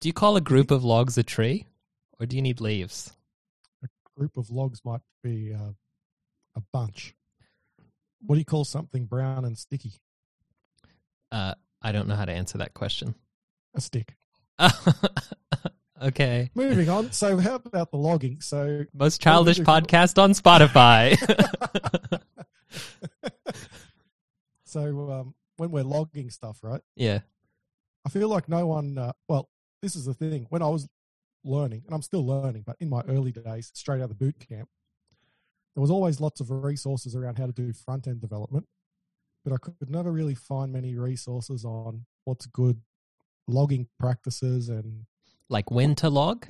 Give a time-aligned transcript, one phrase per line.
[0.00, 1.66] Do you call a group of logs a tree,
[2.18, 3.12] or do you need leaves?
[3.84, 5.72] A group of logs might be uh,
[6.56, 7.14] a bunch.
[8.22, 9.92] What do you call something brown and sticky?
[11.30, 13.14] Uh, I don't know how to answer that question.
[13.74, 14.16] A stick.
[16.02, 16.50] okay.
[16.54, 17.12] Moving on.
[17.12, 18.40] So, how about the logging?
[18.40, 21.18] So, Most childish would you call- podcast on Spotify.
[24.64, 26.80] so um, when we're logging stuff, right?
[26.96, 27.20] yeah.
[28.06, 28.96] I feel like no one.
[28.96, 29.50] Uh, well,
[29.82, 30.46] this is the thing.
[30.50, 30.88] When I was
[31.44, 34.36] learning, and I'm still learning, but in my early days, straight out of the boot
[34.46, 34.68] camp,
[35.74, 38.66] there was always lots of resources around how to do front end development,
[39.44, 42.80] but I could never really find many resources on what's good
[43.46, 45.06] logging practices and
[45.48, 46.46] Like when to log?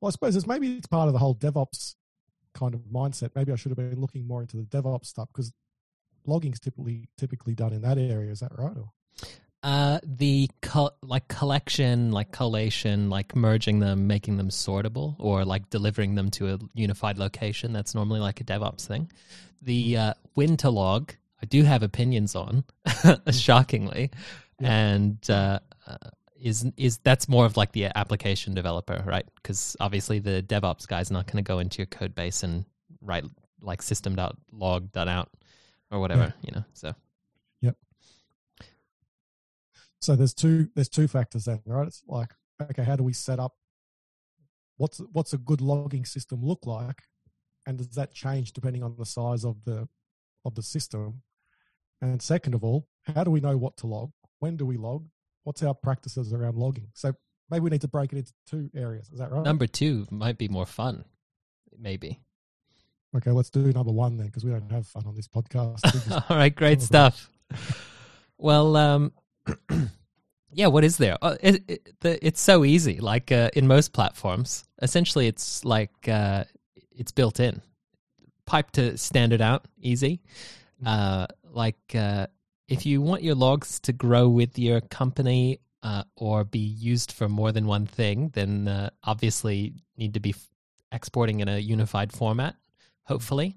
[0.00, 1.94] Well, I suppose it's maybe it's part of the whole DevOps
[2.54, 3.30] kind of mindset.
[3.34, 5.52] Maybe I should have been looking more into the DevOps stuff because
[6.26, 8.30] logging's typically typically done in that area.
[8.30, 8.76] Is that right?
[8.76, 8.90] Or,
[9.62, 15.68] Uh, the co- like collection, like collation, like merging them, making them sortable, or like
[15.68, 17.72] delivering them to a unified location.
[17.72, 19.10] That's normally like a DevOps thing.
[19.60, 22.64] The uh, when to log, I do have opinions on,
[23.30, 24.10] shockingly,
[24.60, 24.72] Yeah.
[24.72, 25.96] and uh, uh,
[26.40, 29.26] is is that's more of like the application developer, right?
[29.36, 32.64] Because obviously the DevOps guy's not going to go into your code base and
[33.02, 33.24] write
[33.60, 35.28] like system.log done out
[35.90, 36.64] or whatever, you know.
[36.72, 36.94] So
[40.00, 41.86] so there's two there's two factors then, right?
[41.86, 42.30] It's like
[42.62, 43.54] okay, how do we set up?
[44.76, 47.02] What's what's a good logging system look like,
[47.66, 49.88] and does that change depending on the size of the
[50.44, 51.22] of the system?
[52.02, 54.10] And second of all, how do we know what to log?
[54.38, 55.06] When do we log?
[55.44, 56.88] What's our practices around logging?
[56.94, 57.12] So
[57.50, 59.10] maybe we need to break it into two areas.
[59.12, 59.44] Is that right?
[59.44, 61.04] number two might be more fun,
[61.78, 62.20] maybe.
[63.14, 65.80] Okay, let's do number one then, because we don't have fun on this podcast.
[66.30, 67.28] All right, great stuff.
[68.38, 69.12] Well, um,
[70.52, 71.16] yeah, what is there?
[71.22, 72.98] Uh, it, it, the, it's so easy.
[73.00, 76.44] Like uh, in most platforms, essentially, it's like uh,
[76.90, 77.60] it's built in,
[78.46, 80.20] pipe to standard out, easy.
[80.84, 82.26] Uh, like uh,
[82.68, 87.28] if you want your logs to grow with your company uh, or be used for
[87.28, 90.48] more than one thing, then uh, obviously need to be f-
[90.92, 92.56] exporting in a unified format,
[93.04, 93.56] hopefully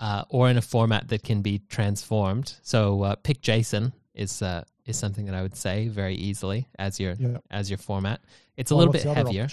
[0.00, 2.54] uh, or in a format that can be transformed.
[2.62, 7.00] So uh, pick JSON is uh, is something that I would say very easily as
[7.00, 7.38] your yeah.
[7.50, 8.20] as your format.
[8.56, 9.48] It's a Well, little bit heavier.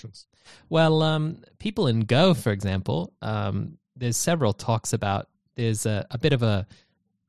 [0.70, 6.18] Well, um, people in Go, for example, um, there's several talks about there's a, a
[6.18, 6.68] bit of a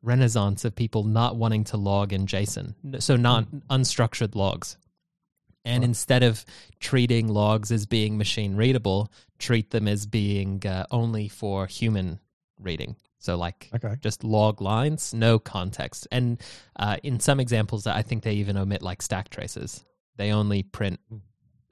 [0.02, 4.76] renaissance of people not wanting to log in JSON, so not unstructured logs.
[5.64, 5.88] And Right.
[5.90, 6.44] instead of
[6.80, 12.18] treating logs as being machine readable, treat them as being uh, only for human
[12.58, 12.96] reading.
[13.22, 13.94] So, like Okay.
[14.00, 16.08] just log lines, no context.
[16.10, 16.40] And
[16.74, 19.84] uh, in some examples, I think they even omit like stack traces.
[20.16, 21.18] They only print Hmm.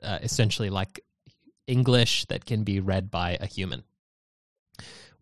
[0.01, 1.01] uh, essentially like
[1.67, 3.83] English that can be read by a human,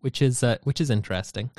[0.01, 1.49] which is uh, which is interesting.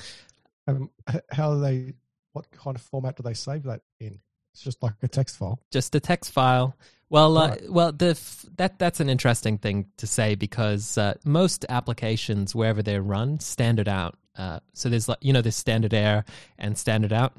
[0.68, 0.90] Um,
[1.30, 1.94] how do they?
[2.32, 4.20] What kind of format do they save that in?
[4.54, 5.58] It's just like a text file.
[5.72, 6.76] Just a text file.
[7.10, 11.66] Well, uh, well, the f- that that's an interesting thing to say because uh, most
[11.68, 14.16] applications, wherever they're run, standard out.
[14.36, 16.24] Uh, so there's like you know there's standard error
[16.56, 17.34] and standard out.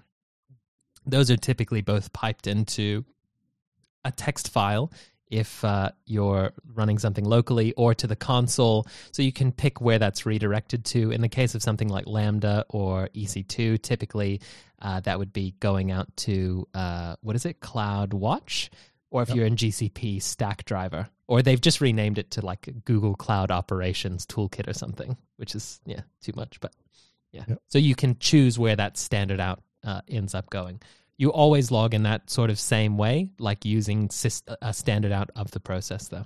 [1.06, 3.06] Those are typically both piped into
[4.04, 4.92] a text file
[5.32, 8.86] if uh, you're running something locally or to the console.
[9.14, 11.12] So you can pick where that's redirected to.
[11.12, 14.42] In the case of something like Lambda or EC2, typically
[14.82, 18.70] uh, that would be going out to, uh, what is it, Cloud Watch?
[19.12, 19.36] Or if Yep.
[19.38, 21.10] you're in GCP, Stackdriver.
[21.28, 25.80] Or they've just renamed it to like Google Cloud Operations Toolkit or something, which is,
[25.86, 26.60] yeah, too much.
[26.60, 26.74] But
[27.32, 27.44] yeah.
[27.48, 27.62] Yep.
[27.68, 30.82] So you can choose where that standard out uh, ends up going
[31.22, 35.30] you always log in that sort of same way, like using sys- a standard out
[35.36, 36.26] of the process, though.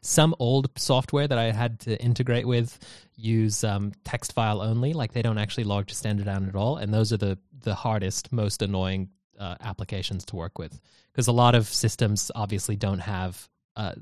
[0.00, 2.76] Some old software that I had to integrate with
[3.14, 6.78] use um, text file only, like they don't actually log to standard out at all,
[6.78, 9.08] and those are the the hardest, most annoying
[9.38, 10.80] uh, applications to work with
[11.12, 13.48] because a lot of systems obviously don't have.
[13.76, 13.92] Uh,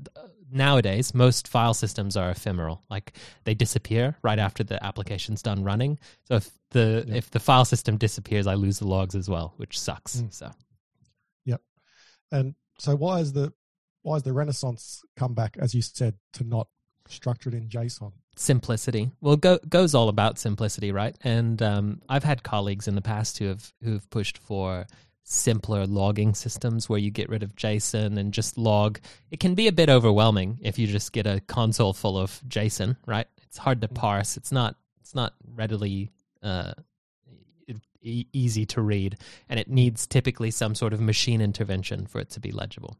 [0.49, 2.81] nowadays, most file systems are ephemeral.
[2.89, 3.13] Like
[3.43, 5.99] they disappear right after the application's done running.
[6.27, 7.15] So if the Yeah.
[7.15, 10.17] if the file system disappears, I lose the logs as well, which sucks.
[10.21, 10.33] Mm.
[10.33, 10.51] So
[12.31, 13.53] And so why is the
[14.01, 16.67] why is the Renaissance come back, as you said, to not
[17.07, 18.11] structure it in JSON?
[18.35, 19.11] simplicity.
[19.21, 21.15] Well, go goes all about simplicity, right?
[21.23, 24.85] And um, I've had colleagues in the past who have who have pushed for
[25.27, 28.99] simpler logging systems where you get rid of JSON and just log.
[29.31, 32.95] It can be a bit overwhelming if you just get a console full of JSON,
[33.07, 33.27] right?
[33.43, 34.37] It's hard to parse.
[34.37, 36.11] It's not it's not readily
[36.41, 36.73] uh,
[38.05, 39.17] e- easy to read,
[39.49, 42.97] and it needs typically some sort of machine intervention for it to be legible.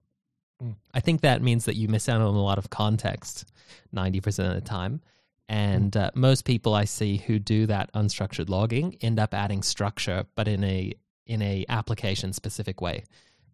[0.63, 0.75] Mm.
[0.93, 3.45] I think that means that you miss out on a lot of context
[3.93, 5.01] 90% of the time.
[5.47, 10.25] And uh, most people I see who do that unstructured logging end up adding structure,
[10.33, 10.93] but in a
[11.25, 13.03] in a application specific way.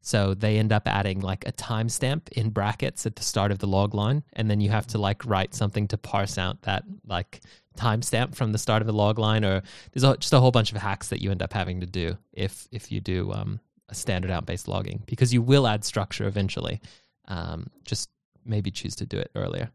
[0.02, 3.68] So they end up adding like a timestamp in brackets at the start of the
[3.68, 7.42] log line, and then you have to like write something to parse out that like
[7.78, 9.46] timestamp from the start of the log line.
[9.46, 12.18] Or there's just a whole bunch of hacks that you end up having to do
[12.34, 13.60] if if you do um,
[13.90, 16.82] a standard out based logging because you will add structure eventually.
[17.28, 18.10] Um, just
[18.44, 19.70] maybe choose to do it earlier.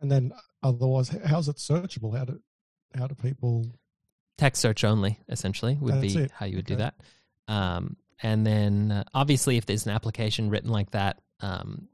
[0.00, 0.32] And then
[0.64, 2.16] otherwise, how's it searchable?
[2.16, 2.40] How do
[2.96, 3.66] how do people?
[4.38, 6.30] Text search only essentially would That's be it.
[6.32, 6.94] how you would do that
[7.48, 11.88] um, and then uh, obviously if there's an application written like that um,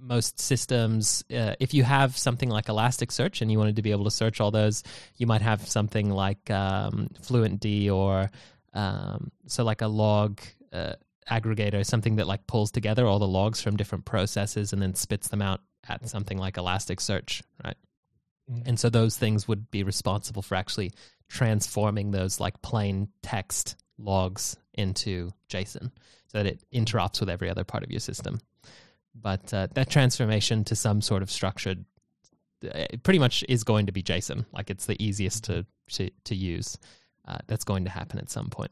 [0.00, 4.04] most systems uh, if you have something like elasticsearch and you wanted to be able
[4.04, 4.82] to search all those
[5.16, 8.30] you might have something like um, fluentd or
[8.72, 10.40] um, so like a log
[10.72, 10.92] uh,
[11.30, 15.28] aggregator something that like pulls together all the logs from different processes and then spits
[15.28, 17.76] them out at something like elasticsearch right
[18.50, 18.62] Mm.
[18.66, 20.92] and so those things would be responsible for actually
[21.30, 25.90] transforming those like plain text logs into JSON
[26.26, 28.40] so that it interrupts with every other part of your system.
[29.14, 31.84] But uh, that transformation to some sort of structured,
[32.64, 34.44] uh, it pretty much is going to be JSON.
[34.52, 36.76] Like it's the easiest to to, to use.
[37.26, 38.70] Uh, that's going to happen at some point.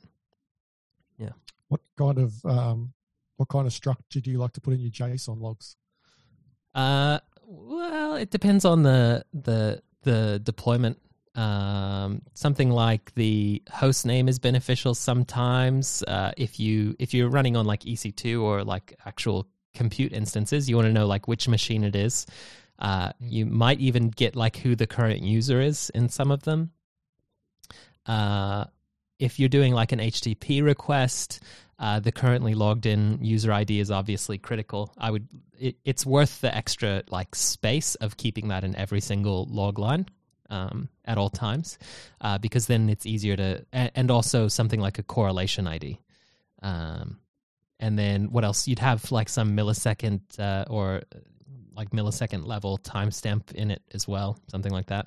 [1.18, 1.32] Yeah.
[1.68, 2.92] What kind of um,
[3.36, 5.76] what kind of structure do you like to put in your JSON logs?
[6.74, 10.98] Uh, well, it depends on the the the deployment.
[11.38, 16.02] Um, something like the host name is beneficial sometimes.
[16.02, 20.74] Uh, if you if you're running on like EC2 or like actual compute instances, you
[20.74, 22.26] want to know like which machine it is.
[22.80, 26.72] Uh, you might even get like who the current user is in some of them.
[28.04, 28.64] Uh,
[29.20, 31.40] if you're doing like an HTTP request,
[31.78, 34.92] uh, the currently logged in user ID is obviously critical.
[34.98, 39.46] I would it, it's worth the extra like space of keeping that in every single
[39.48, 40.08] log line
[40.50, 41.78] um, at all times
[42.20, 46.00] uh, because then it's easier to and, also something like a correlation ID.
[46.62, 47.18] Um,
[47.80, 48.66] and then what else?
[48.66, 51.18] You'd have like some millisecond uh, or uh,
[51.74, 55.06] like millisecond level timestamp in it as well, something like that.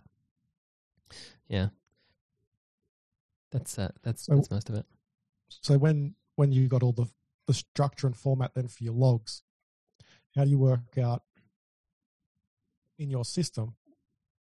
[1.49, 1.67] Yeah,
[3.51, 4.85] that's uh, that's So- that's most of it.
[5.49, 7.07] So when when you got all the
[7.47, 9.43] the structure and format then for your logs,
[10.35, 11.23] how do you work out
[12.97, 13.75] in your system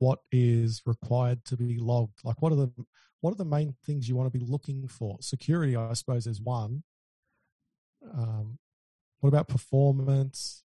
[0.01, 2.19] what is required to be logged?
[2.25, 2.73] Like what are the
[3.21, 5.19] what are the main things you want to be looking for?
[5.21, 6.83] Security, I suppose, is one.
[8.13, 8.59] Um,
[9.21, 10.65] what about performance?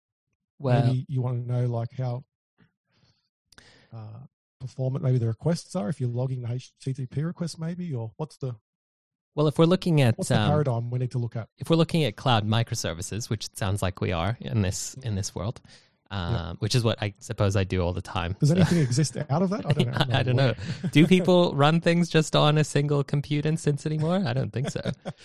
[0.59, 2.25] Well, maybe you want to know like how
[3.95, 4.25] uh,
[4.61, 8.57] performant maybe the requests are if you're logging the HTTP request, maybe, or what's the
[9.35, 11.49] well, if we're looking at what's the um, paradigm we need to look at?
[11.59, 15.15] if we're looking at cloud microservices, which it sounds like we are in this in
[15.15, 15.61] this world,
[16.11, 18.37] um, which is what I suppose I do all the time.
[18.41, 19.67] Does so- anything exist out of that?
[19.67, 19.93] I don't know.
[19.99, 20.55] I'm I don't know.
[20.91, 24.23] Do people run things just on a single compute instance anymore?
[24.25, 24.81] I don't think so.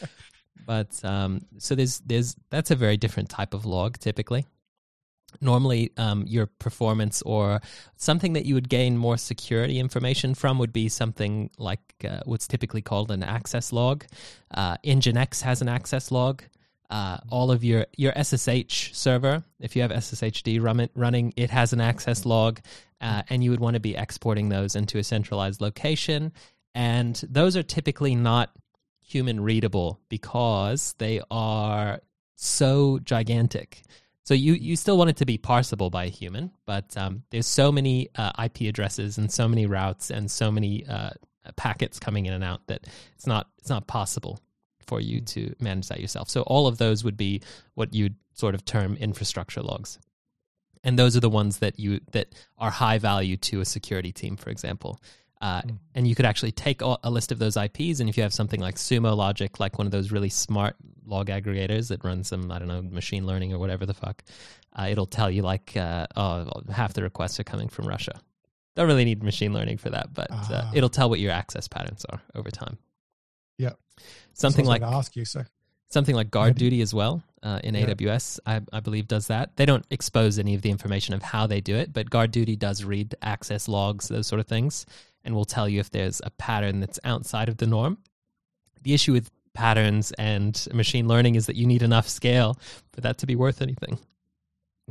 [0.65, 4.45] But um, so there's there's that's a very different type of log typically.
[5.41, 7.59] Normally, um, your performance or
[7.97, 12.47] something that you would gain more security information from would be something like uh, what's
[12.47, 14.05] typically called an access log.
[14.53, 16.43] Uh, Nginx has an access log.
[16.93, 21.49] Uh, all of your your SSH server, if you have SSHD run it, running, it
[21.49, 22.59] has an access log,
[23.01, 26.31] uh, and you would want to be exporting those into a centralized location.
[26.75, 28.51] And those are typically not
[29.01, 31.99] human readable because they are
[32.35, 33.81] so gigantic.
[34.23, 37.47] So you you still want it to be parsable by a human, but um, there's
[37.47, 41.09] so many uh, IP addresses and so many routes and so many uh,
[41.55, 44.39] packets coming in and out that it's not it's not possible
[44.83, 46.29] for you to manage that yourself.
[46.29, 47.41] So all of those would be
[47.75, 49.99] what you'd sort of term infrastructure logs.
[50.83, 54.35] And those are the ones that you that are high value to a security team,
[54.35, 54.99] for example.
[55.41, 55.77] Uh, Mm.
[55.95, 58.33] And you could actually take a a list of those IPs, and if you have
[58.33, 60.75] something like Sumo Logic, like one of those really smart
[61.05, 64.23] log aggregators that runs some, I don't know, machine learning or whatever the fuck,
[64.73, 68.21] uh, it'll tell you like, uh, oh, half the requests are coming from Russia.
[68.77, 70.71] Don't really need machine learning for that, but uh, Ah.
[70.73, 72.77] it'll tell what your access patterns are over time.
[73.57, 73.73] Yeah.
[74.33, 75.25] Something So like ask you.
[75.25, 75.43] So
[75.89, 77.85] something like guard Maybe- duty as well uh, in Yeah.
[77.85, 81.45] aws I, I believe does that they don't expose any of the information of how
[81.45, 84.87] they do it but GuardDuty does read access logs those sort of things
[85.23, 87.99] and will tell you if there's a pattern that's outside of the norm
[88.81, 92.57] the issue with patterns and machine learning is that you need enough scale
[92.91, 93.99] for that to be worth anything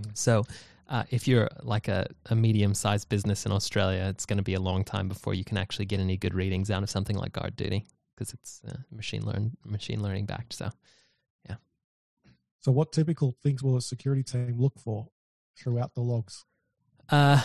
[0.01, 0.17] Mm.
[0.17, 0.45] so
[0.89, 4.61] uh, if you're like a, a medium-sized business in australia it's going to be a
[4.61, 7.85] long time before you can actually get any good readings out of something like GuardDuty
[8.23, 10.71] because it's uh, machine learn machine learning backed so
[11.49, 11.57] yeah.
[12.61, 15.09] So, what typical things will a security team look for
[15.59, 16.45] throughout the logs?
[17.09, 17.43] Uh,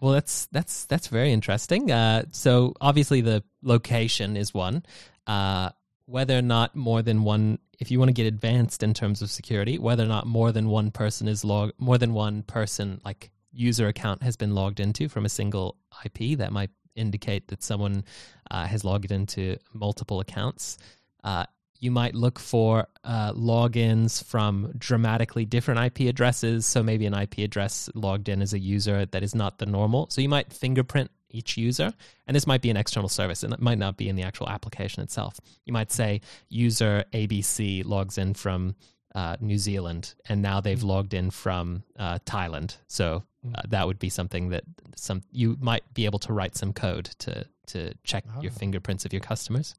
[0.00, 1.90] well, that's that's that's very interesting.
[1.90, 4.84] Uh, so obviously the location is one.
[5.26, 5.70] Uh,
[6.06, 9.30] whether or not more than one, if you want to get advanced in terms of
[9.30, 13.30] security, whether or not more than one person is log, more than one person like
[13.52, 18.04] user account has been logged into from a single IP, that might indicate that someone
[18.50, 20.78] uh, has logged into multiple accounts.
[21.24, 21.44] Uh,
[21.80, 26.66] you might look for uh, logins from dramatically different IP addresses.
[26.66, 30.08] So maybe an IP address logged in as a user that is not the normal.
[30.10, 31.92] So you might fingerprint each user,
[32.26, 34.48] and this might be an external service, and it might not be in the actual
[34.48, 35.38] application itself.
[35.66, 38.74] You might say user ABC logs in from
[39.14, 40.84] uh, New Zealand, and now they've mm.
[40.88, 42.76] logged in from uh, Thailand.
[42.86, 43.56] So mm.
[43.56, 44.64] uh, that would be something that
[44.96, 48.42] some you might be able to write some code to to check oh.
[48.42, 49.74] your fingerprints of your customers.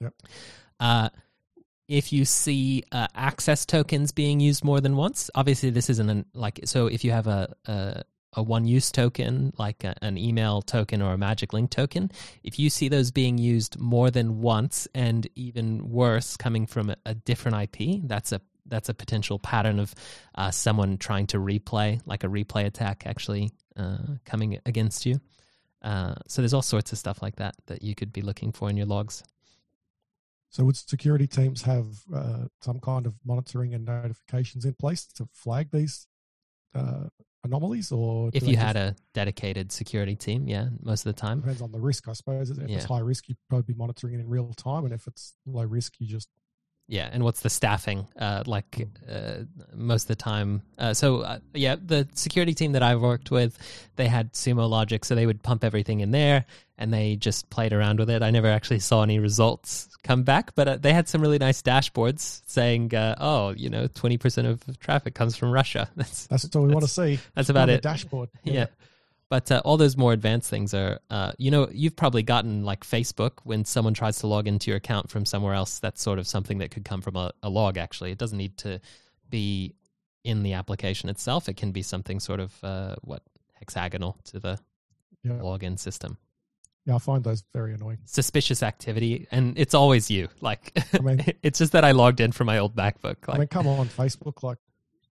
[0.00, 0.14] Yep.
[0.80, 1.08] Uh,
[1.88, 6.26] if you see uh, access tokens being used more than once, obviously this isn't an,
[6.34, 6.86] like so.
[6.86, 8.02] If you have a a,
[8.34, 12.10] a one use token like a, an email token or a magic link token,
[12.44, 16.96] if you see those being used more than once, and even worse, coming from a,
[17.06, 19.94] a different IP, that's a that's a potential pattern of
[20.34, 25.20] uh, someone trying to replay, like a replay attack, actually uh, coming against you.
[25.82, 28.68] Uh, so there's all sorts of stuff like that that you could be looking for
[28.68, 29.22] in your logs.
[30.50, 35.28] So, would security teams have uh, some kind of monitoring and notifications in place to
[35.34, 36.06] flag these
[36.74, 37.08] uh,
[37.44, 41.60] anomalies, or if you had a dedicated security team, yeah, most of the time depends
[41.60, 42.50] on the risk, I suppose.
[42.50, 42.76] If yeah.
[42.76, 45.64] it's high risk, you probably be monitoring it in real time, and if it's low
[45.64, 46.28] risk, you just
[46.88, 49.40] yeah, and what's the staffing uh, like uh,
[49.74, 50.62] most of the time?
[50.78, 53.58] Uh, so uh, yeah, the security team that I've worked with,
[53.96, 56.46] they had Sumo Logic, so they would pump everything in there,
[56.78, 58.22] and they just played around with it.
[58.22, 61.60] I never actually saw any results come back, but uh, they had some really nice
[61.60, 66.44] dashboards saying, uh, "Oh, you know, twenty percent of traffic comes from Russia." That's that's
[66.44, 67.20] what we want to see.
[67.34, 67.82] That's about it.
[67.82, 68.30] Dashboard.
[68.44, 68.52] yeah.
[68.52, 68.66] yeah.
[69.30, 72.82] But uh, all those more advanced things are, uh, you know, you've probably gotten like
[72.82, 75.78] Facebook when someone tries to log into your account from somewhere else.
[75.80, 77.76] That's sort of something that could come from a, a log.
[77.76, 78.80] Actually, it doesn't need to
[79.28, 79.74] be
[80.24, 81.48] in the application itself.
[81.48, 84.58] It can be something sort of uh, what hexagonal to the
[85.22, 85.32] yeah.
[85.32, 86.16] login system.
[86.86, 87.98] Yeah, I find those very annoying.
[88.06, 90.28] Suspicious activity, and it's always you.
[90.40, 93.28] Like, I mean, it's just that I logged in from my old MacBook.
[93.28, 94.42] Like, I mean, come on, Facebook.
[94.42, 94.56] Like,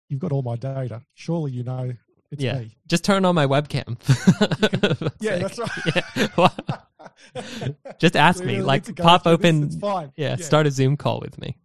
[0.09, 1.03] you've got all my data.
[1.15, 1.93] Surely you know
[2.35, 2.59] it's yeah.
[2.59, 2.77] Me.
[2.87, 3.97] Just turn on my webcam.
[5.21, 5.71] yeah, that's right.
[5.97, 7.69] Yeah.
[7.99, 9.63] Just ask me, like, pop open.
[9.63, 10.13] This, it's fine.
[10.17, 11.57] Yeah, yeah, start a Zoom call with me.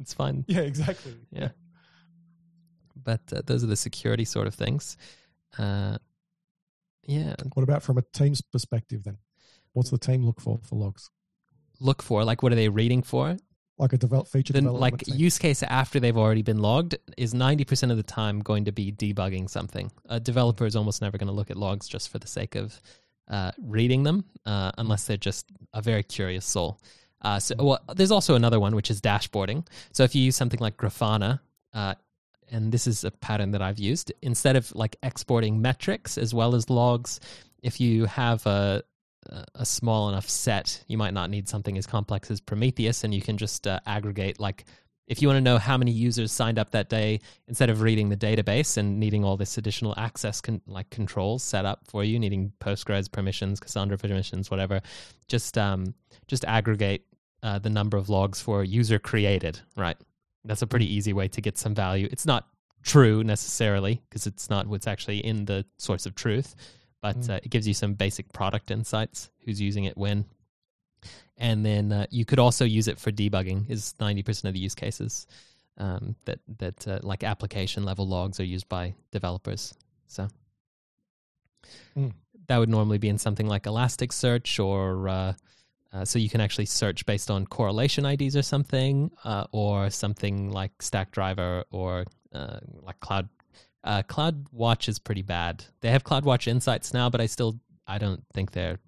[0.00, 0.44] It's fine.
[0.48, 1.14] Yeah, exactly.
[1.30, 1.48] Yeah.
[2.96, 4.96] But uh, those are the security sort of things.
[5.58, 5.98] Uh,
[7.04, 7.34] yeah.
[7.54, 9.18] What about from a team's perspective then?
[9.72, 11.10] What's the team look for for logs?
[11.80, 13.36] Look for like what are they reading for?
[13.80, 15.16] Like a develop feature then like team.
[15.16, 18.92] use case after they've already been logged is 90% of the time going to be
[18.92, 19.90] debugging something.
[20.08, 22.80] A developer is almost never going to look at logs just for the sake of
[23.28, 26.78] uh, reading them uh, unless they're just a very curious soul.
[27.22, 29.66] Uh, so well, there's also another one which is dashboarding.
[29.92, 31.40] So if you use something like grafana
[31.72, 31.94] uh,
[32.50, 36.54] and this is a pattern that i've used instead of like exporting metrics as well
[36.54, 37.20] as logs
[37.62, 38.82] if you have a
[39.54, 43.20] a small enough set, you might not need something as complex as Prometheus, and you
[43.20, 44.40] can just uh, aggregate.
[44.40, 44.64] Like,
[45.06, 48.08] if you want to know how many users signed up that day, instead of reading
[48.08, 52.18] the database and needing all this additional access, con- like controls set up for you,
[52.18, 54.80] needing Postgres permissions, Cassandra permissions, whatever,
[55.28, 55.94] just um,
[56.26, 57.04] just aggregate
[57.42, 59.60] uh, the number of logs for user created.
[59.76, 59.96] Right,
[60.44, 62.08] that's a pretty easy way to get some value.
[62.10, 62.46] It's not
[62.82, 66.54] true necessarily because it's not what's actually in the source of truth
[67.02, 67.30] but mm.
[67.30, 70.24] uh, it gives you some basic product insights who's using it when
[71.38, 74.74] and then uh, you could also use it for debugging is 90% of the use
[74.74, 75.26] cases
[75.78, 79.74] um, that that uh, like application level logs are used by developers
[80.06, 80.28] so
[81.96, 82.12] mm.
[82.46, 85.32] that would normally be in something like elasticsearch or uh,
[85.92, 90.52] uh, so you can actually search based on correlation IDs or something, uh, or something
[90.52, 93.28] like Stackdriver or like Cloud
[93.84, 95.64] uh, CloudWatch is pretty bad.
[95.80, 98.78] They have CloudWatch Insights now, but I still I don't think they're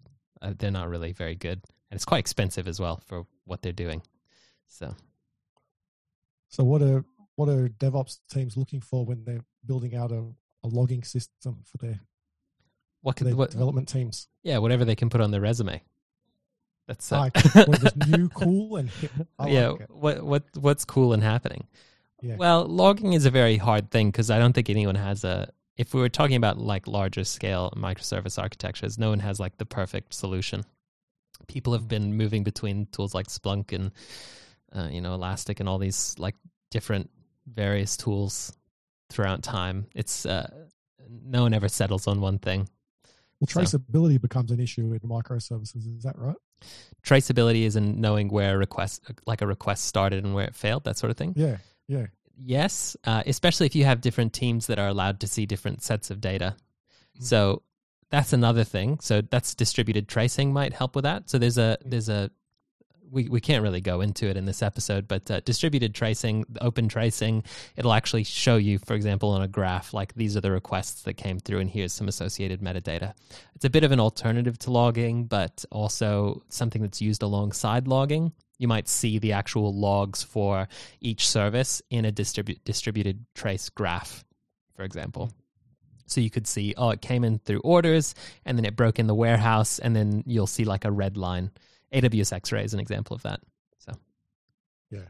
[0.41, 3.73] uh, they're not really very good, and it's quite expensive as well for what they're
[3.73, 4.03] doing.
[4.69, 4.95] So,
[6.49, 7.05] so what are
[7.37, 10.25] what are DevOps teams looking for when they're building out a,
[10.65, 12.01] a logging system for their
[13.01, 14.29] what can their what, development teams?
[14.43, 15.83] Yeah, whatever they can put on their resume.
[16.87, 17.31] That's uh,
[17.67, 19.13] what new, cool, and hip.
[19.47, 19.69] yeah.
[19.69, 21.67] Like what what what's cool and happening?
[22.23, 22.37] Yeah.
[22.37, 25.53] Well, logging is a very hard thing because I don't think anyone has a.
[25.77, 29.67] If we were talking about like larger scale microservice architectures, no one has like the
[29.67, 30.65] perfect solution.
[31.49, 33.91] People have been moving between tools like Splunk and
[34.73, 36.37] uh, you know Elastic and all these like
[36.71, 37.11] different
[37.53, 38.57] various tools
[39.11, 39.87] throughout time.
[39.95, 40.49] It's uh,
[41.11, 42.69] no one ever settles on one thing.
[43.41, 45.97] Well, So- traceability becomes an issue in microservices.
[45.97, 46.37] Is that right?
[47.03, 50.85] Traceability is in knowing where a request, like a request started and where it failed,
[50.85, 51.33] that sort of thing.
[51.37, 51.57] Yeah,
[51.93, 52.07] yeah.
[52.45, 56.11] Yes, uh, especially if you have different teams that are allowed to see different sets
[56.11, 56.57] of data.
[57.21, 57.25] Mm.
[57.25, 57.63] So
[58.11, 58.99] that's another thing.
[59.01, 61.29] So that's distributed tracing might help with that.
[61.29, 62.31] So there's a there's a
[63.11, 66.89] we, we can't really go into it in this episode, but uh, distributed tracing, open
[66.89, 67.45] tracing,
[67.77, 71.15] it'll actually show you, for example, on a graph, like these are the requests that
[71.15, 73.13] came through, and here's some associated metadata.
[73.55, 78.33] It's a bit of an alternative to logging, but also something that's used alongside logging.
[78.63, 80.69] You might see the actual logs for
[81.01, 84.25] each service in a distribu- distributed trace graph,
[84.77, 85.33] for example.
[86.07, 88.15] So you could see, oh, it came in through orders,
[88.45, 91.51] and then it broke in the warehouse, and then you'll see like a red line.
[91.93, 93.41] AWS X-Ray is an example of that.
[93.79, 93.95] So,
[94.93, 95.09] yeah.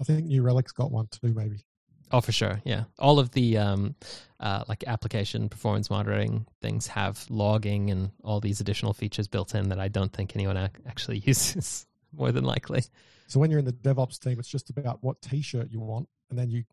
[0.00, 1.64] I think New Relic's got one too, maybe.
[2.10, 2.60] Oh, for sure.
[2.64, 2.86] Yeah.
[2.98, 3.94] All of the um,
[4.40, 9.68] uh, like application performance monitoring things have logging and all these additional features built in
[9.68, 12.82] that I don't think anyone ac- actually uses more than likely.
[13.26, 16.38] So when you're in the DevOps team, it's just about what T-shirt you want, and
[16.38, 16.64] then you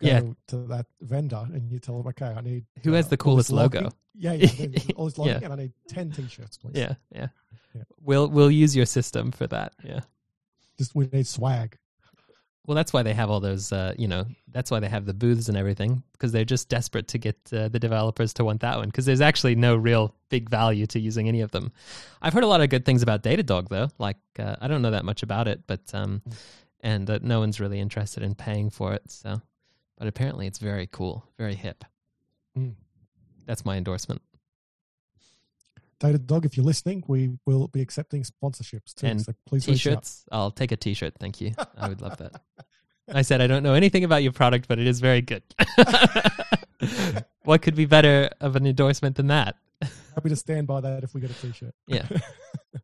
[0.00, 0.22] go Yeah.
[0.48, 3.50] to that vendor and you tell them, okay, I need Who has uh, the coolest
[3.50, 3.80] logo?
[3.82, 5.44] logging- Yeah, yeah, all this logging, Yeah.
[5.44, 6.72] and I need ten T-shirts, please.
[6.74, 7.28] Yeah, yeah.
[7.74, 7.82] Yeah.
[8.00, 9.72] We'll we'll use your system for that.
[9.84, 10.00] Yeah.
[10.78, 11.76] just we need swag.
[12.66, 13.72] Well, that's why they have all those.
[13.72, 17.08] Uh, you know, that's why they have the booths and everything because they're just desperate
[17.08, 20.48] to get uh, the developers to want that one because there's actually no real big
[20.48, 21.72] value to using any of them.
[22.22, 23.88] I've heard a lot of good things about Datadog though.
[23.98, 26.22] Like uh, I don't know that much about it, but um,
[26.80, 29.02] and uh, no one's really interested in paying for it.
[29.10, 29.42] So,
[29.98, 31.84] but apparently it's very cool, very hip.
[32.56, 32.74] Mm.
[33.46, 34.22] That's my endorsement.
[36.00, 39.06] Datadog, if you're listening, we will be accepting sponsorships too.
[39.06, 39.90] And so please reach out.
[39.90, 40.24] T-shirts.
[40.30, 41.14] I'll take a T-shirt.
[41.18, 41.52] Thank you.
[41.76, 42.42] I would love that.
[43.12, 45.42] I said I don't know anything about your product, but it is very good.
[47.44, 49.56] what could be better of an endorsement than that?
[50.14, 51.74] Happy to stand by that if we get a T-shirt.
[51.86, 52.06] Yeah.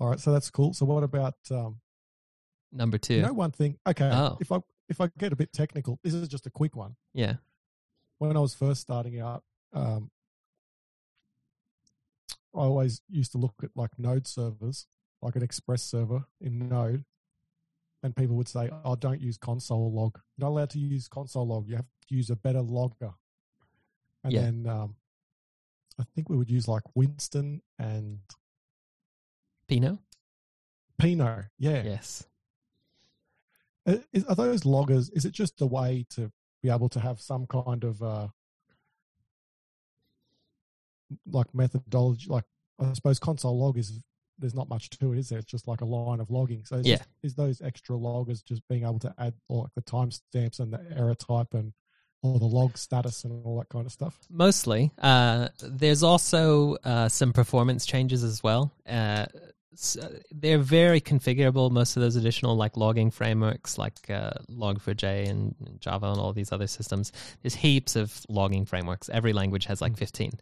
[0.00, 0.74] All right, so that's cool.
[0.74, 1.76] So what about um,
[2.72, 3.14] Number two.
[3.14, 3.78] you know one thing?
[3.86, 4.36] Okay, Oh.
[4.40, 6.96] if I if I get a bit technical, this is just a quick one.
[7.14, 7.34] Yeah.
[8.18, 10.10] When I was first starting out, um,
[12.54, 14.86] I always used to look at like Node servers,
[15.22, 17.04] like an Express server in Node,
[18.04, 20.20] and people would say, "Oh, don't use console log.
[20.36, 21.66] You're not allowed to use console log.
[21.66, 23.14] You have to use a better logger."
[24.22, 24.42] And Yeah.
[24.42, 24.96] then um,
[25.98, 28.20] I think we would use like Winston and
[29.66, 29.98] Pino.
[30.98, 31.82] Pino, Yeah.
[31.82, 32.28] Yes.
[33.86, 35.10] Is, are those loggers?
[35.10, 36.30] Is it just a way to
[36.62, 38.28] be able to have some kind of uh,
[41.26, 42.28] like methodology?
[42.28, 42.44] Like
[42.78, 44.00] I suppose console log is
[44.38, 45.38] there's not much to it, is there?
[45.38, 46.64] It's just like a line of logging.
[46.64, 46.96] So Yeah.
[46.96, 50.80] just- is those extra loggers just being able to add like the timestamps and the
[50.96, 51.72] error type and
[52.22, 54.18] all the log status and all that kind of stuff?
[54.30, 54.90] Mostly.
[54.98, 58.72] Uh, there's also uh, some performance changes as well.
[58.88, 59.26] Uh,
[59.72, 59.96] s
[60.30, 61.70] they're very configurable.
[61.70, 66.52] Most of those additional like logging frameworks, like uh, Log4j and Java and all these
[66.52, 67.10] other systems.
[67.42, 69.08] There's heaps of logging frameworks.
[69.08, 70.32] Every language has like 15.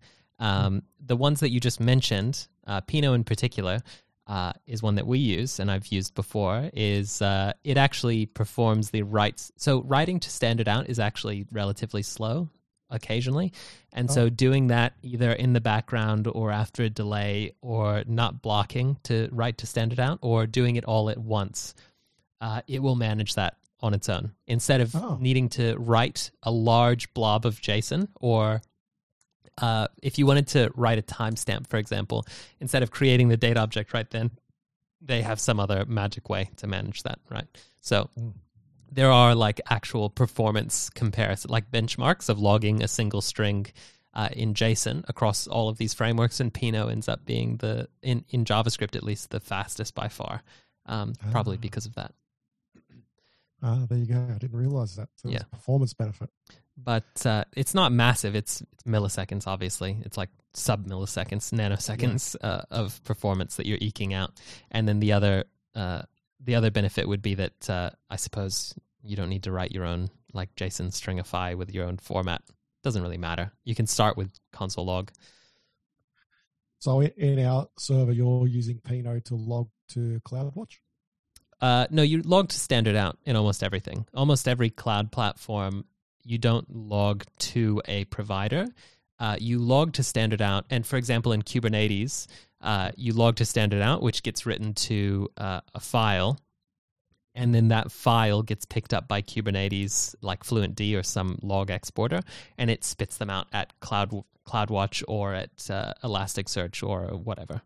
[0.42, 3.78] Um, the ones that you just mentioned, uh, Pino in particular,
[4.26, 6.70] uh, is one that we use and I've used before.
[6.74, 9.52] Is uh, it actually performs the writes?
[9.56, 12.48] So writing to standard out is actually relatively slow
[12.90, 13.52] occasionally,
[13.94, 18.98] and so doing that either in the background or after a delay, or not blocking
[19.04, 21.74] to write to standard out, or doing it all at once,
[22.40, 25.16] uh, it will manage that on its own instead of Oh.
[25.20, 28.60] needing to write a large blob of JSON or
[29.58, 32.24] uh, if you wanted to write a timestamp, for example,
[32.60, 34.30] instead of creating the date object right then,
[35.00, 37.46] they have some other magic way to manage that, right?
[37.80, 38.34] So Mm.
[38.90, 43.66] there are like actual performance comparison, like benchmarks of logging a single string
[44.14, 48.24] uh, in JSON across all of these frameworks, and Pino ends up being the in
[48.28, 50.42] in JavaScript at least the fastest by far,
[50.86, 51.60] um, probably Ah.
[51.60, 52.14] because of that.
[53.62, 54.26] Ah, there you go.
[54.34, 55.08] I didn't realize that.
[55.16, 55.44] So Yeah.
[55.50, 56.30] performance benefit.
[56.76, 58.34] But uh, it's not massive.
[58.34, 59.98] It's, it's milliseconds, obviously.
[60.04, 64.32] It's like sub milliseconds, nanoseconds uh, of performance that you're eking out.
[64.70, 66.02] And then the other uh,
[66.44, 69.84] the other benefit would be that uh, I suppose you don't need to write your
[69.84, 72.42] own like JSON stringify with your own format.
[72.82, 73.52] Doesn't really matter.
[73.64, 75.10] You can start with console log.
[76.78, 80.78] So in- in our server, you're using Pino to log to CloudWatch.
[81.60, 84.04] Uh, no, you log to standard out in almost everything.
[84.14, 85.84] Almost every cloud platform,
[86.24, 88.68] you don't log to a provider.
[89.18, 92.26] Uh, you log to standard out, and for example, in Kubernetes,
[92.60, 96.38] uh, you log to standard out, which gets written to uh, a file,
[97.34, 102.20] and then that file gets picked up by Kubernetes, like FluentD or some log exporter,
[102.58, 107.62] and it spits them out at Cloud CloudWatch or at uh, Elasticsearch or whatever.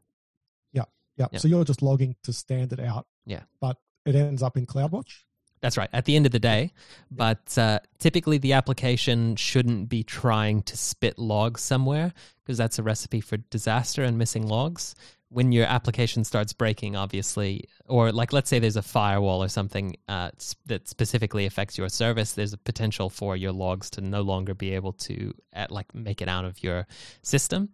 [0.72, 0.84] Yeah,
[1.16, 1.38] yeah, Yeah.
[1.38, 3.06] So you're just logging to standard out.
[3.24, 3.42] Yeah.
[3.60, 5.24] But it ends up in CloudWatch.
[5.60, 5.88] That's right.
[5.92, 6.72] At the end of the day,
[7.10, 12.12] but uh, typically the application shouldn't be trying to spit logs somewhere
[12.44, 14.94] because that's a recipe for disaster and missing logs.
[15.28, 19.96] When your application starts breaking, obviously, or like let's say there's a firewall or something
[20.08, 20.30] uh,
[20.66, 24.74] that specifically affects your service, there's a potential for your logs to no longer be
[24.74, 26.86] able to at, like make it out of your
[27.22, 27.70] system.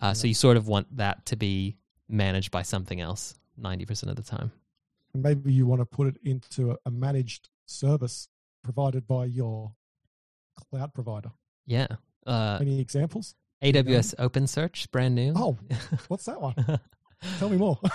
[0.00, 1.76] Uh, So you sort of want that to be
[2.08, 4.50] managed by something else ninety percent of the time.
[5.16, 8.28] And maybe you want to put it into a, managed service
[8.62, 9.72] provided by your
[10.70, 11.30] cloud provider.
[11.64, 11.86] Yeah.
[12.26, 13.34] Uh, Any examples?
[13.64, 15.32] AWS OpenSearch, brand new.
[15.34, 15.56] Oh,
[16.08, 16.54] what's that one?
[17.38, 17.80] Tell me more.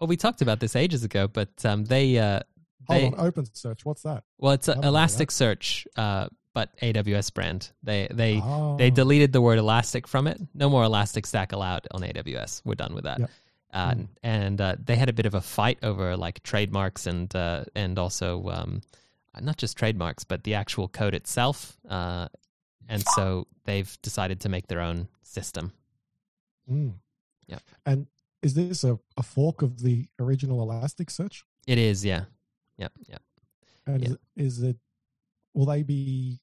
[0.00, 2.38] Well, we talked about this ages ago, but um, they uh,
[2.86, 3.84] Hold on, OpenSearch.
[3.84, 4.22] What's that?
[4.38, 5.26] well, it's a haven't heard of that.
[5.26, 7.72] Elasticsearch, uh, but AWS brand.
[7.82, 10.40] They they oh, they deleted the word elastic from it.
[10.54, 12.62] No more Elastic Stack allowed on AWS.
[12.64, 13.18] We're done with that.
[13.18, 13.30] Yep.
[13.72, 14.08] Uh, Mm.
[14.22, 17.98] And uh, they had a bit of a fight over like trademarks and uh, and
[17.98, 18.80] also um,
[19.40, 21.76] not just trademarks, but the actual code itself.
[21.88, 22.28] Uh,
[22.88, 25.72] and so they've decided to make their own system.
[26.70, 26.94] Mm.
[27.46, 27.62] Yep.
[27.84, 28.06] And
[28.42, 31.42] is this a, a fork of the original Elasticsearch?
[31.66, 32.24] It is, yeah,
[32.78, 32.88] Yeah.
[33.06, 33.22] yep.
[33.86, 34.08] And Yeah.
[34.08, 34.76] is, it, is it?
[35.54, 36.40] Will they be?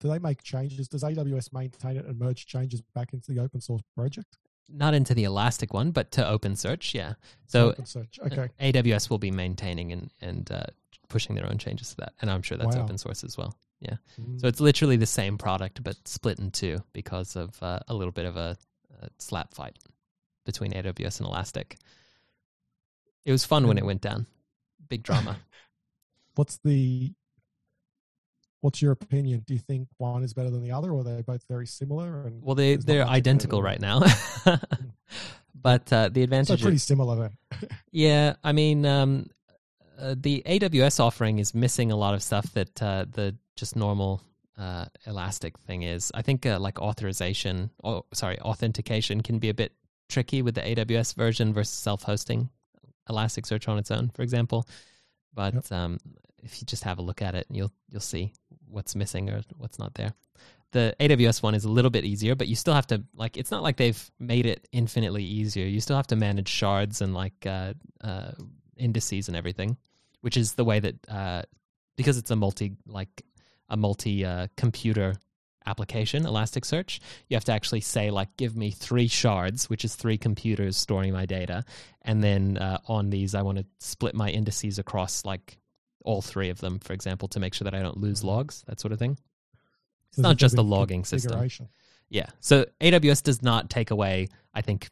[0.00, 0.88] Do they make changes?
[0.88, 4.38] Does AWS maintain it and merge changes back into the open source project?
[4.68, 7.14] Not into the Elastic one, but to OpenSearch, yeah.
[7.46, 8.18] So OpenSearch.
[8.32, 8.72] Okay.
[8.72, 10.64] AWS will be maintaining and and uh,
[11.08, 12.84] pushing their own changes to that, and I'm sure that's Wow.
[12.84, 13.56] open source as well.
[13.80, 13.96] Yeah.
[14.20, 14.40] Mm.
[14.40, 18.12] So it's literally the same product, but split in two because of uh, a little
[18.12, 18.56] bit of a,
[19.02, 19.78] a slap fight
[20.44, 21.76] between AWS and Elastic.
[23.24, 24.26] It was fun when it went down.
[24.88, 25.36] Big drama.
[26.36, 27.12] what's the?
[28.60, 29.44] What's your opinion?
[29.46, 32.26] Do you think one is better than the other, or they're they both very similar?
[32.26, 34.02] And well, they they're identical right now.
[35.54, 37.68] but uh, the advantage So pretty of, similar then.
[37.90, 39.30] yeah, I mean, um,
[39.98, 44.22] uh, the AWS offering is missing a lot of stuff that uh, the just normal
[44.58, 46.10] uh, Elastic thing is.
[46.14, 49.72] I think uh, like authorization, or sorry, authentication can be a bit
[50.08, 52.48] tricky with the AWS version versus self-hosting
[53.08, 54.66] Elasticsearch on its own, for example.
[55.34, 55.72] But Yep.
[55.72, 55.98] um,
[56.42, 58.32] if you just have a look at it, you'll you'll see
[58.76, 60.12] what's missing or what's not there.
[60.72, 63.36] The AWS one is a little bit easier, but you still have to like.
[63.36, 65.66] It's not like they've made it infinitely easier.
[65.66, 67.72] You still have to manage shards and like uh,
[68.04, 68.32] uh,
[68.76, 69.78] indices and everything,
[70.20, 71.42] which is the way that uh,
[71.96, 73.22] because it's a multi like
[73.70, 75.14] a multi uh, computer
[75.66, 80.16] application, Elasticsearch, you have to actually say like, give me three shards, which is three
[80.16, 81.64] computers storing my data,
[82.02, 85.58] and then uh, on these, I want to split my indices across like
[86.06, 88.80] all three of them, for example, to make sure that I don't lose logs, that
[88.80, 89.18] sort of thing.
[90.08, 91.48] It's There's not just a logging system.
[92.08, 92.26] Yeah.
[92.40, 94.88] So AWS does not take away, I think,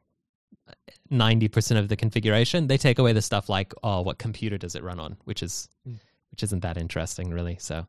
[1.11, 2.66] 90% of the configuration.
[2.66, 5.68] They take away the stuff like, oh, what computer does it run on, which is
[5.88, 5.98] Mm.
[6.31, 7.57] which isn't that interesting really.
[7.61, 7.87] So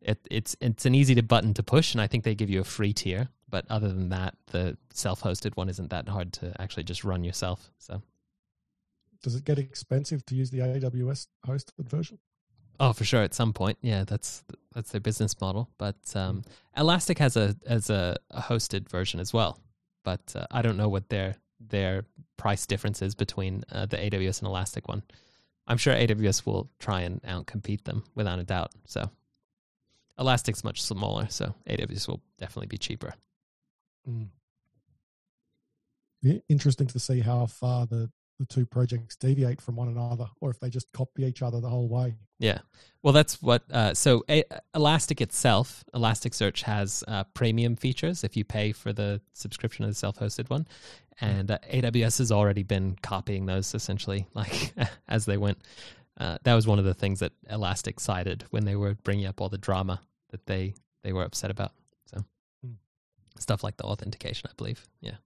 [0.00, 2.60] it, it's it's an easy to button to push and I think they give you
[2.60, 6.84] a free tier, but other than that, the self-hosted one isn't that hard to actually
[6.84, 7.70] just run yourself.
[7.78, 8.02] So
[9.22, 12.18] Does it get expensive to use the AWS hosted version?
[12.80, 13.22] Oh, for sure.
[13.22, 15.68] At some point, yeah, that's that's their business model.
[15.78, 16.42] But um,
[16.76, 19.58] Elastic has a as a, a hosted version as well.
[20.04, 22.04] But uh, I don't know what their their
[22.36, 25.02] price difference is between uh, the AWS and Elastic one.
[25.66, 28.72] I'm sure AWS will try and outcompete them without a doubt.
[28.86, 29.10] So
[30.18, 33.12] Elastic's much smaller, so AWS will definitely be cheaper.
[36.22, 40.50] Be interesting to see how far the, the two projects deviate from one another, or
[40.50, 42.14] if they just copy each other the whole way.
[42.38, 42.58] Yeah.
[43.02, 43.64] Well, that's what.
[43.70, 49.20] Uh, so a- Elastic itself, Elasticsearch has uh, premium features if you pay for the
[49.32, 50.66] subscription of the self-hosted one,
[51.20, 54.72] and uh, AWS has already been copying those essentially, like
[55.08, 55.58] as they went.
[56.16, 59.40] Uh, that was one of the things that Elastic cited when they were bringing up
[59.40, 61.72] all the drama that they they were upset about.
[62.06, 62.24] So
[62.64, 62.72] Hmm.
[63.38, 64.84] stuff like the authentication, I believe.
[65.00, 65.16] Yeah.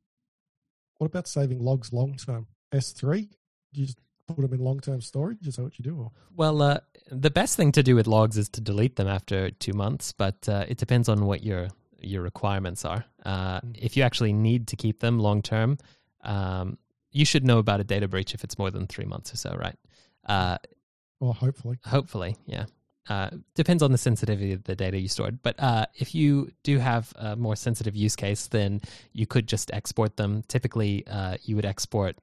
[0.98, 2.46] What about saving logs long term?
[2.72, 3.28] S3?
[3.72, 5.46] Do you just put them in long term storage?
[5.46, 5.96] Is that what you do?
[5.98, 6.10] Or?
[6.36, 6.78] Well, uh,
[7.10, 10.48] the best thing to do with logs is to delete them after two months, but
[10.48, 11.68] uh, it depends on what your
[12.00, 13.04] your requirements are.
[13.24, 13.76] Uh, Mm.
[13.80, 15.78] If you actually need to keep them long term,
[16.24, 16.78] um,
[17.12, 19.54] you should know about a data breach if it's more than three months or so,
[19.54, 19.76] right?
[20.26, 20.58] Uh,
[21.20, 21.78] Well, hopefully.
[21.84, 22.64] hopefully, yeah.
[23.08, 25.42] Uh, depends on the sensitivity of the data you stored.
[25.42, 28.80] But uh, if you do have a more sensitive use case, then
[29.12, 30.42] you could just export them.
[30.48, 32.16] Typically, uh, you would export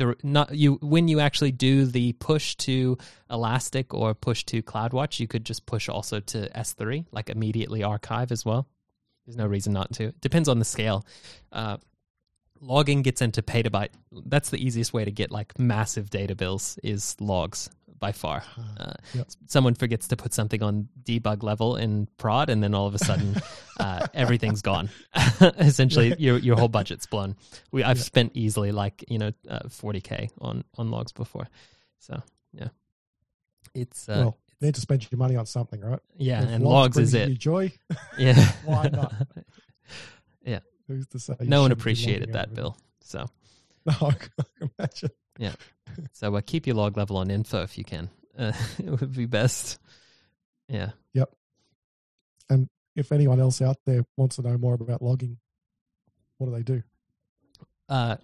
[0.00, 2.98] dir- not you when you actually do the push to
[3.30, 8.32] Elastic or push to CloudWatch, you could just push also to S3, like immediately archive
[8.32, 8.66] as well.
[9.26, 10.12] There's no reason not to.
[10.20, 11.06] Depends on the scale.
[11.52, 11.76] Uh,
[12.60, 13.90] logging gets into petabyte.
[14.26, 18.42] That's the easiest way to get like massive data bills is logs by far.
[18.78, 19.28] Uh, Yep.
[19.46, 22.98] Someone forgets to put something on debug level in prod, and then all of a
[22.98, 23.36] sudden,
[23.80, 24.88] uh, everything's gone.
[25.58, 27.36] Essentially, your your whole budget's blown.
[27.72, 28.02] We I've Yeah.
[28.04, 29.32] spent easily like you know
[29.68, 31.46] forty k on on logs before,
[31.98, 32.68] so yeah,
[33.74, 36.00] it's uh, well, you need to spend your money on something, right?
[36.16, 37.38] yeah, If and logs is brings you it.
[37.38, 37.72] joy.
[38.18, 39.14] Yeah, Why not?
[40.44, 40.60] Yeah.
[40.88, 41.34] Who's to say?
[41.40, 42.76] no one appreciated that bill.
[43.02, 43.26] So
[43.86, 44.30] No, I can
[44.78, 45.10] imagine.
[46.12, 48.08] So uh, keep your log level on info if you can.
[48.38, 49.78] Uh, it would be best.
[50.68, 50.90] Yeah.
[51.14, 51.30] Yep.
[52.48, 55.38] And if anyone else out there wants to know more about logging,
[56.38, 56.82] what do they do?
[57.88, 58.16] uh,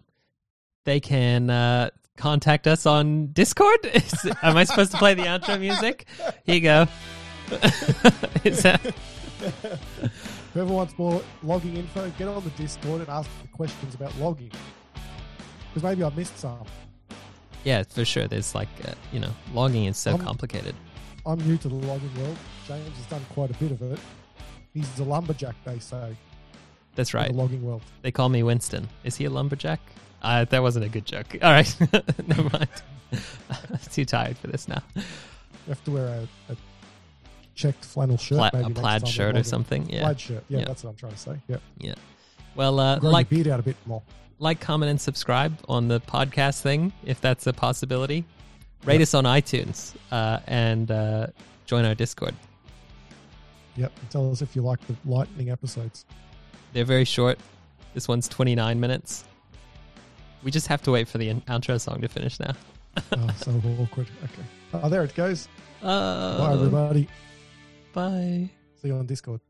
[0.85, 3.85] they can uh, contact us on Discord.
[3.93, 6.07] Is- Am I supposed to play the outro music?
[6.45, 6.87] Here you go.
[8.45, 8.81] Is that,
[10.55, 14.51] Whoever wants more logging info, get on the Discord and ask the questions about logging.
[15.69, 16.65] Because maybe I missed some.
[17.67, 18.27] Yeah, for sure.
[18.29, 20.75] There's like, uh, you know, logging is so Um, complicated.
[21.27, 22.37] I'm new to the logging world.
[22.69, 23.99] James has done quite a bit of it.
[24.73, 26.17] He's a lumberjack, they say,
[26.95, 27.29] That's right.
[27.31, 27.83] the logging world.
[28.03, 28.89] They call me Winston.
[29.05, 29.81] Is he a lumberjack?
[30.23, 31.27] Uh, that wasn't a good joke.
[31.43, 31.77] All right.
[32.27, 32.69] Never mind.
[33.93, 34.83] Too tired for this now.
[34.95, 35.03] You
[35.69, 36.57] have to wear a, a
[37.55, 39.89] checked flannel shirt, Pla- maybe a plaid shirt or something.
[39.91, 40.03] Yeah.
[40.05, 40.45] Plaid shirt.
[40.49, 40.65] Yeah, Yeah.
[40.67, 41.37] that's what I'm trying to say.
[41.49, 41.57] Yeah.
[41.79, 41.95] Yeah.
[42.55, 44.03] Well, uh, like your beard out a bit more.
[44.39, 48.25] Like, comment, and subscribe on the podcast thing if that's a possibility.
[48.85, 51.29] Rate us on iTunes uh, and uh,
[51.65, 52.35] join our Discord.
[53.77, 53.93] Yep.
[54.11, 56.05] Tell us if you like the lightning episodes.
[56.73, 57.39] They're very short.
[57.95, 59.25] This one's 29 minutes.
[60.43, 62.55] We just have to wait for the outro song to finish now.
[63.13, 64.07] oh, so awkward.
[64.25, 64.43] Okay.
[64.75, 65.49] Oh, there it goes.
[65.83, 67.09] Uh, Bye, everybody.
[67.93, 68.51] Bye.
[68.81, 69.41] See you on Discord.